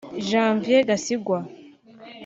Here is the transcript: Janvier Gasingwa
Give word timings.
Janvier 0.27 0.81
Gasingwa 0.89 1.39